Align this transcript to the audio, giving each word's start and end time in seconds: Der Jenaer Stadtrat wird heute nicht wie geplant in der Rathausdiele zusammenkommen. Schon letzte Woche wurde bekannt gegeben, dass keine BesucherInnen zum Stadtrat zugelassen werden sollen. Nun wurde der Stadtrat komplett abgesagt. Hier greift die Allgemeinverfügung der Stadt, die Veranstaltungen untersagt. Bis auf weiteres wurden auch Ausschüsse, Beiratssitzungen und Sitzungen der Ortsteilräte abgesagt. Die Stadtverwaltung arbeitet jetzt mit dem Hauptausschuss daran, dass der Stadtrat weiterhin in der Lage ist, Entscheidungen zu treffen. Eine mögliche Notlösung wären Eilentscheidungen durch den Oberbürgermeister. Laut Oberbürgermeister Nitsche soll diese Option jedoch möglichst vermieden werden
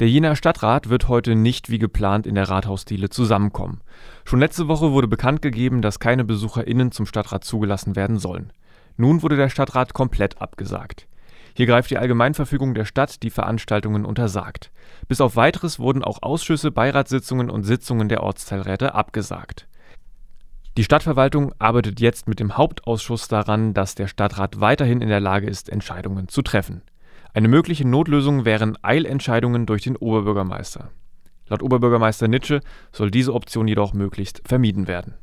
Der 0.00 0.08
Jenaer 0.08 0.36
Stadtrat 0.36 0.88
wird 0.88 1.08
heute 1.08 1.34
nicht 1.34 1.70
wie 1.70 1.80
geplant 1.80 2.24
in 2.24 2.36
der 2.36 2.48
Rathausdiele 2.48 3.08
zusammenkommen. 3.08 3.80
Schon 4.24 4.38
letzte 4.38 4.68
Woche 4.68 4.92
wurde 4.92 5.08
bekannt 5.08 5.42
gegeben, 5.42 5.82
dass 5.82 5.98
keine 5.98 6.24
BesucherInnen 6.24 6.92
zum 6.92 7.04
Stadtrat 7.04 7.42
zugelassen 7.42 7.96
werden 7.96 8.18
sollen. 8.18 8.52
Nun 8.96 9.22
wurde 9.22 9.36
der 9.36 9.48
Stadtrat 9.48 9.94
komplett 9.94 10.40
abgesagt. 10.40 11.08
Hier 11.54 11.66
greift 11.66 11.90
die 11.90 11.98
Allgemeinverfügung 11.98 12.74
der 12.74 12.84
Stadt, 12.84 13.24
die 13.24 13.30
Veranstaltungen 13.30 14.04
untersagt. 14.04 14.70
Bis 15.08 15.20
auf 15.20 15.34
weiteres 15.34 15.80
wurden 15.80 16.04
auch 16.04 16.22
Ausschüsse, 16.22 16.70
Beiratssitzungen 16.70 17.50
und 17.50 17.64
Sitzungen 17.64 18.08
der 18.08 18.22
Ortsteilräte 18.22 18.94
abgesagt. 18.94 19.66
Die 20.76 20.84
Stadtverwaltung 20.84 21.52
arbeitet 21.58 21.98
jetzt 21.98 22.28
mit 22.28 22.38
dem 22.38 22.56
Hauptausschuss 22.56 23.26
daran, 23.26 23.74
dass 23.74 23.96
der 23.96 24.06
Stadtrat 24.06 24.60
weiterhin 24.60 25.00
in 25.00 25.08
der 25.08 25.18
Lage 25.18 25.48
ist, 25.48 25.68
Entscheidungen 25.68 26.28
zu 26.28 26.42
treffen. 26.42 26.82
Eine 27.34 27.48
mögliche 27.48 27.86
Notlösung 27.86 28.44
wären 28.44 28.76
Eilentscheidungen 28.82 29.66
durch 29.66 29.82
den 29.82 29.96
Oberbürgermeister. 29.96 30.90
Laut 31.48 31.62
Oberbürgermeister 31.62 32.28
Nitsche 32.28 32.60
soll 32.92 33.10
diese 33.10 33.34
Option 33.34 33.68
jedoch 33.68 33.92
möglichst 33.92 34.42
vermieden 34.46 34.88
werden 34.88 35.14